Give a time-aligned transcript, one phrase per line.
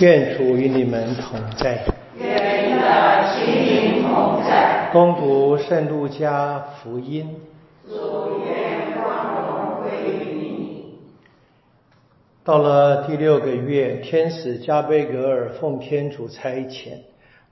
[0.00, 1.84] 愿主与你们同在。
[2.18, 4.90] 愿你的心灵同在。
[4.92, 7.36] 恭读圣路加福音。
[7.86, 10.98] 主愿光荣归于你。
[12.42, 16.98] 到了第六个月，天使加贝格尔奉天主差遣，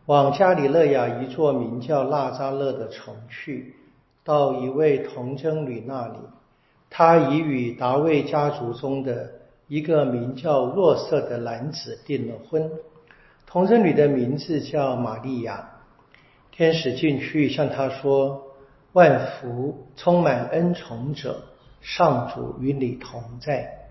[0.07, 3.77] 往加里勒亚一座名叫纳扎勒的城去，
[4.25, 6.17] 到一位童贞女那里，
[6.91, 9.31] 她已与达卫家族中的
[9.69, 12.71] 一个名叫若瑟的男子订了婚。
[13.47, 15.69] 童贞女的名字叫玛利亚。
[16.51, 18.43] 天使进去向他说
[18.93, 21.45] ：“万福，充满恩宠者，
[21.81, 23.89] 上主与你同在。”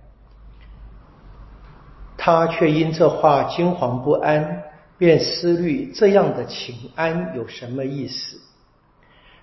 [2.18, 4.64] 他却因这话惊惶不安，
[5.00, 8.40] 便思虑这样的请安有什么意思。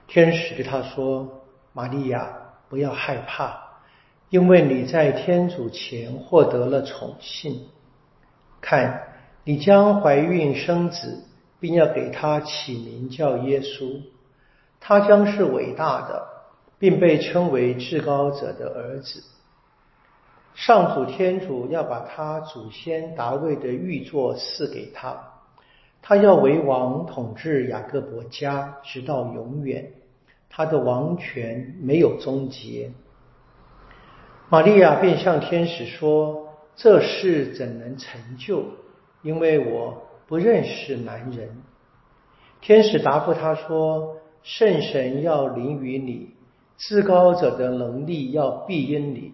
[0.07, 1.43] 天使对他说
[1.75, 2.31] ：“玛利亚，
[2.69, 3.68] 不要害怕，
[4.31, 7.63] 因为你在天主前获得了宠幸。
[8.61, 9.03] 看，
[9.45, 11.25] 你将怀孕生子。”
[11.61, 14.01] 并要给他起名叫耶稣，
[14.79, 16.25] 他将是伟大的，
[16.79, 19.25] 并被称为至高者的儿子。
[20.55, 25.19] 上主天主要把他祖先达卫的玉座赐给他，
[26.01, 29.91] 他要为王统治雅各伯家，直到永远。
[30.49, 32.93] 他的王权没有终结。
[34.49, 38.65] 玛利亚便向天使说：“这事怎能成就？
[39.23, 41.49] 因为我。”不认识男人，
[42.61, 46.35] 天使答复他说：“圣神要临于你，
[46.77, 49.33] 至高者的能力要庇荫你，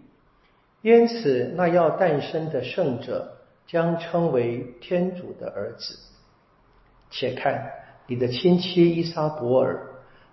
[0.82, 5.98] 因此那要诞生的圣者将称为天主的儿子。
[7.10, 7.72] 且看
[8.06, 9.84] 你的亲戚伊莎伯尔，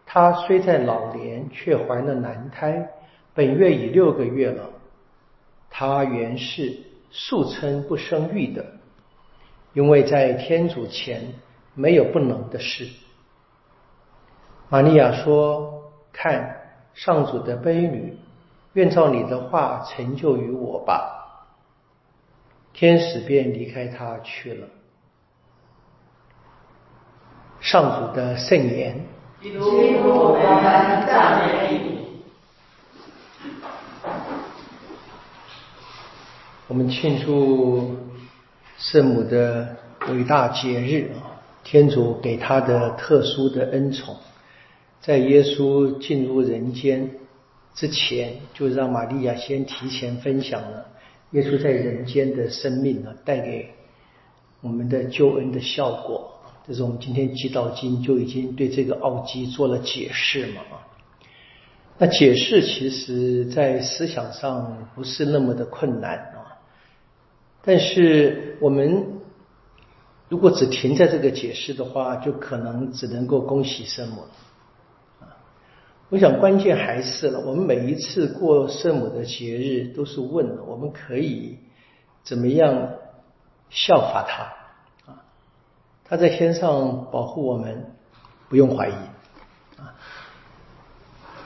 [0.06, 2.88] 她虽在老年，却怀了男胎，
[3.34, 4.70] 本月已六个月了。
[5.70, 6.78] 她原是
[7.10, 8.66] 素称不生育的。”
[9.74, 11.22] 因为在天主前
[11.76, 12.90] 没有不能的事。
[14.68, 16.58] 玛利亚说：“看，
[16.94, 18.18] 上主的卑女，
[18.74, 21.19] 愿照你的话成就于我吧。”
[22.74, 24.68] 天使便离开他去了。
[27.62, 29.06] 上主的圣言。
[29.42, 32.00] 基督，我们赞美你。
[36.72, 37.98] 我们庆祝。
[38.78, 39.76] 圣母的
[40.08, 44.16] 伟大节日啊，天主给她的特殊的恩宠，
[45.02, 47.10] 在耶稣进入人间
[47.76, 50.88] 之前，就让玛利亚先提前分享了
[51.31, 53.70] 耶稣在人间的生命呢，带给
[54.62, 56.31] 我们的救恩的效果。
[56.66, 60.62] 这是我们今天祈祷经就已经对这个奥基做了解释嘛。
[61.98, 66.41] 那解释其实在思想上不是那么的困难啊。
[67.64, 69.22] 但是我们
[70.30, 74.22] 如果只停在这个解释的话，就可能只能够恭喜圣母
[75.20, 75.38] 啊。
[76.10, 81.60] 我想关键还是了，我们每一次过圣母的节日，都是问我们可以
[82.24, 82.94] 怎么样
[83.70, 85.24] 效法他啊？
[86.04, 87.92] 她在天上保护我们，
[88.50, 88.94] 不用怀疑
[89.78, 89.94] 啊。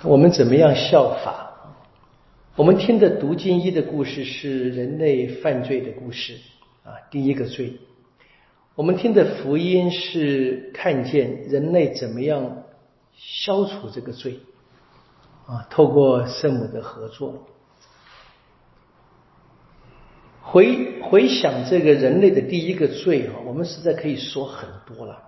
[0.04, 1.45] 我们怎么样效法？
[2.58, 6.38] 我们听的读经一的故事是人类犯罪的故事
[6.86, 7.74] 啊，第一个罪。
[8.76, 12.64] 我们听的福音是看见人类怎么样
[13.14, 14.40] 消除这个罪
[15.46, 17.46] 啊，透过圣母的合作。
[20.42, 25.22] 回回想这个人类的第一个罪啊，我们实在可以说很多了。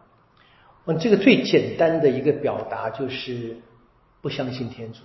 [0.86, 3.58] 我这个最简单的一个表达就是
[4.22, 5.02] 不相信天主。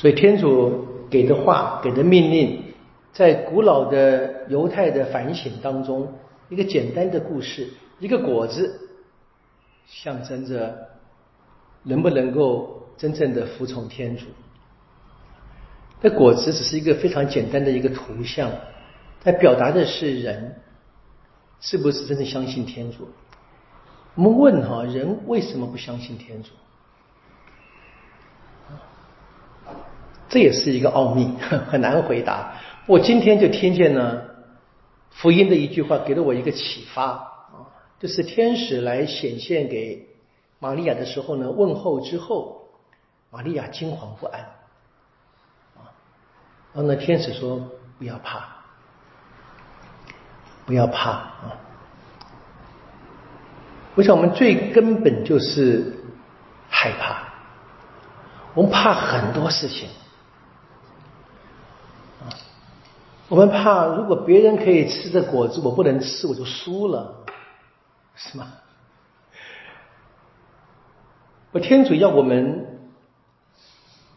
[0.00, 2.64] 所以天主给的话，给的命令，
[3.12, 6.10] 在古老的犹太的反省当中，
[6.48, 7.68] 一个简单的故事，
[7.98, 8.80] 一个果子，
[9.86, 10.74] 象征着
[11.82, 14.24] 能不能够真正的服从天主。
[16.00, 18.50] 那果子只是一个非常简单的一个图像，
[19.22, 20.56] 它表达的是人
[21.60, 23.06] 是不是真正相信天主。
[24.14, 26.52] 我们问哈，人为什么不相信天主？
[30.30, 31.36] 这也是一个奥秘，
[31.68, 32.54] 很难回答。
[32.86, 34.24] 我今天就听见了
[35.10, 37.68] 福音的一句话，给了我一个启发啊，
[37.98, 40.08] 就是天使来显现给
[40.60, 42.68] 玛利亚的时候呢，问候之后，
[43.30, 44.40] 玛利亚惊惶不安
[45.76, 45.90] 啊。
[46.72, 47.68] 然后呢，天使说
[47.98, 48.48] ：“不要怕，
[50.64, 51.56] 不要怕啊。”
[53.96, 55.92] 我想，我们最根本就是
[56.68, 57.24] 害怕，
[58.54, 59.88] 我们怕很多事情。
[63.30, 67.24] 我们怕如果别人可以吃的果子，我不能吃，我就输了，
[68.16, 68.54] 是吗？
[71.52, 72.80] 我天主要我们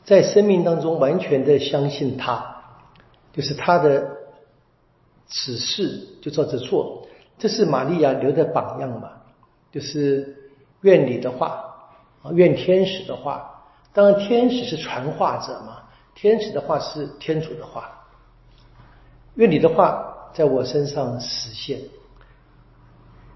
[0.04, 2.64] 在生命当中完全的相信他，
[3.32, 4.18] 就是他的
[5.28, 7.08] 指示就照着做，
[7.38, 9.12] 这是玛利亚留的榜样嘛？
[9.72, 10.52] 就是
[10.82, 11.64] 愿你的话
[12.24, 13.64] 啊，愿天使的话。
[13.94, 15.84] 当然，天使是传话者嘛，
[16.16, 18.00] 天使的话是天主的话。
[19.36, 21.80] 愿你的话在我身上实现。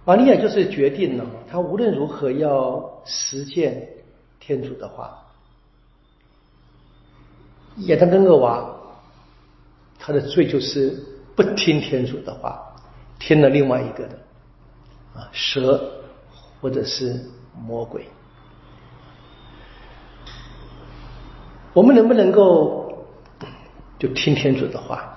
[0.06, 3.88] 玛利亚就是决定了，他无论如何要实践
[4.40, 5.24] 天主的话。
[7.88, 8.74] 亚当跟厄娃，
[10.00, 10.98] 他的罪就是
[11.36, 12.74] 不听天主的话，
[13.20, 14.18] 听了另外一个的
[15.14, 15.92] 啊蛇
[16.62, 17.20] 或者是
[17.54, 18.08] 魔鬼。
[21.74, 23.06] 我们能不能够
[24.00, 25.17] 就听天主的话？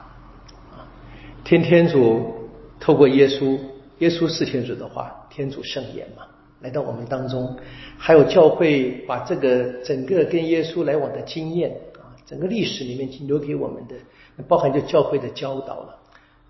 [1.51, 2.33] 听天主
[2.79, 3.59] 透过耶稣，
[3.99, 6.23] 耶稣是天主的话，天主圣言嘛，
[6.61, 7.59] 来到我们当中，
[7.99, 13.97] 还有教会把这个整个跟耶稣来往的经验啊，整个历史里面留给我们的，
[14.47, 15.99] 包含就教会的教导了，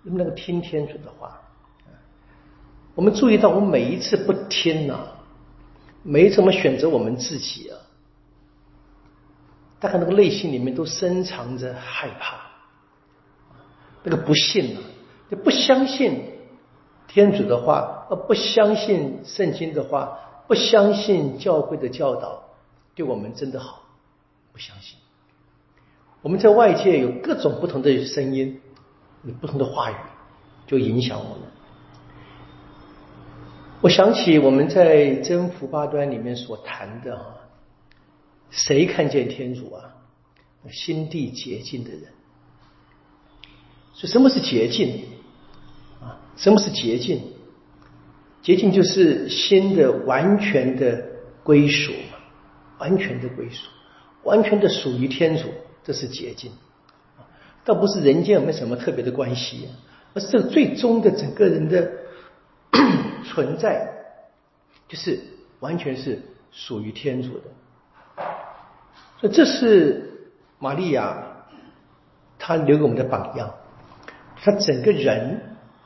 [0.03, 1.41] 能不能听天主的话？
[2.93, 4.99] 我们注意到，我们每一次不听呢，
[6.03, 7.73] 没怎么选择我们自己啊，
[9.79, 12.50] 大概那个内心里面都深藏着害怕。
[14.03, 14.81] 那个不信啊，
[15.29, 16.23] 就不相信
[17.07, 22.43] 天主的话，而不相信圣经的话，不相信教会的教导，
[22.95, 23.83] 对我们真的好，
[24.51, 24.97] 不相信。
[26.21, 28.61] 我们在外界有各种不同的声音，
[29.23, 29.95] 有不同的话语，
[30.67, 31.47] 就影响我们。
[33.81, 37.25] 我想起我们在征服八端里面所谈的啊，
[38.51, 39.95] 谁看见天主啊？
[40.69, 42.03] 心地洁净的人。
[44.01, 45.03] 所以，什么是洁净？
[46.01, 47.21] 啊，什么是洁净？
[48.41, 51.05] 洁净就是心的完全的
[51.43, 52.17] 归属嘛，
[52.79, 53.67] 完全的归属，
[54.23, 55.49] 完全的属于天主，
[55.83, 56.51] 这是洁净。
[57.63, 59.69] 倒不是人间有没有什么特别的关系，
[60.15, 61.91] 而是这最终的整个人的
[63.23, 63.87] 存在，
[64.87, 65.19] 就是
[65.59, 66.19] 完全是
[66.51, 67.43] 属于天主的。
[69.19, 71.23] 所以，这是玛利亚
[72.39, 73.53] 她留给我们的榜样。
[74.43, 75.39] 他整个人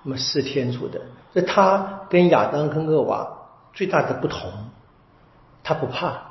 [0.03, 1.01] 那么是天主的，
[1.33, 4.49] 所以他跟亚当跟厄娃最大的不同，
[5.61, 6.21] 他不怕，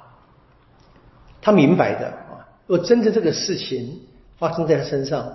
[1.43, 2.49] 他明白的啊。
[2.67, 4.01] 若真的这个事情
[4.39, 5.33] 发生在他身上，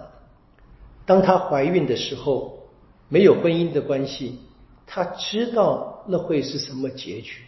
[1.05, 2.69] 当他怀孕的时候
[3.07, 4.39] 没有婚姻的关系，
[4.87, 7.43] 他知道那会是什么结局。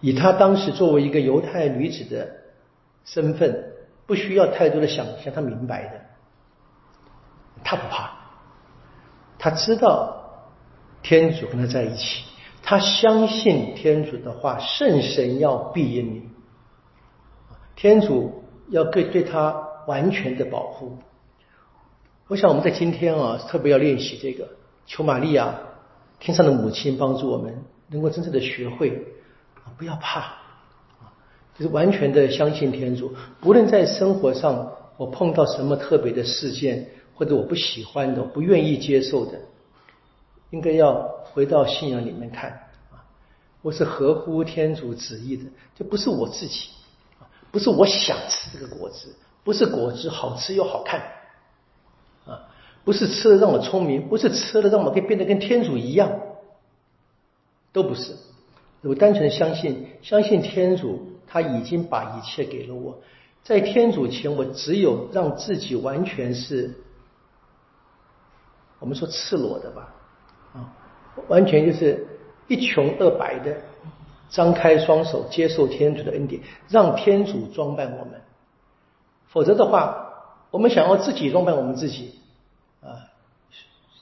[0.00, 2.28] 以他当时作为一个犹太女子的
[3.04, 3.72] 身份，
[4.06, 6.00] 不需要太多的想象，他明白的。
[7.72, 8.10] 他不怕，
[9.38, 10.14] 他知道
[11.02, 12.22] 天主跟他在一起，
[12.62, 16.22] 他相信天主的话，圣神要庇荫你，
[17.74, 20.98] 天主要对对他完全的保护。
[22.28, 24.50] 我想我们在今天啊，特别要练习这个，
[24.84, 25.54] 求玛利亚
[26.20, 29.02] 天上的母亲帮助我们，能够真正的学会，
[29.78, 30.34] 不要怕，
[31.58, 36.90] 就是完全的相信天主，不论在生活上我碰到什么特别的事件。
[37.22, 39.38] 或者我不喜欢的、不愿意接受的，
[40.50, 42.50] 应该要回到信仰里面看
[42.90, 42.98] 啊，
[43.62, 45.44] 我是合乎天主旨意的，
[45.76, 46.70] 这不是我自己，
[47.52, 49.14] 不是我想吃这个果子，
[49.44, 51.00] 不是果子好吃又好看
[52.26, 52.42] 啊，
[52.82, 56.10] 不是吃了让我聪明，不是吃了让我可以变得跟天主一样，
[57.72, 58.16] 都不是，
[58.82, 62.98] 我单纯相信，相信天主他已经把一切给了我，
[63.44, 66.81] 在天主前，我只有让自己完全是。
[68.82, 69.94] 我们说赤裸的吧，
[70.54, 70.74] 啊，
[71.28, 72.04] 完全就是
[72.48, 73.56] 一穷二白的，
[74.28, 78.20] 张开双手接受天主的恩典，让天主装扮我们。
[79.28, 80.14] 否则的话，
[80.50, 82.18] 我们想要自己装扮我们自己，
[82.82, 83.06] 啊，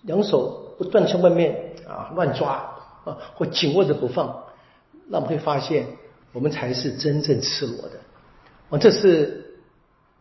[0.01, 2.53] 两手不断向外面啊乱抓
[3.05, 4.45] 啊，或紧握着不放，
[5.09, 5.87] 那我们会发现，
[6.33, 7.99] 我们才是真正赤裸的。
[8.71, 9.61] 啊，这是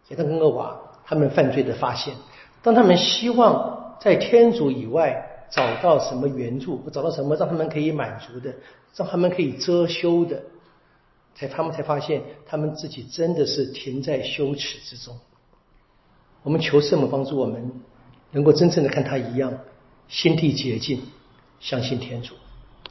[0.10, 2.14] 亚当跟厄娃他们犯罪的发现，
[2.62, 3.79] 当他们希望。
[4.00, 8.54] 在天主以外找到什么援助，找到什么让他们可以满足的，
[8.96, 10.42] 让他们可以遮羞的，
[11.36, 15.18] 才他们才发现他们自己真的是停在羞耻之中。
[16.44, 17.72] 我们求圣母帮助我们，
[18.32, 19.58] 能够真正的看他一样，
[20.08, 21.02] 心地洁净，
[21.60, 22.36] 相信天主。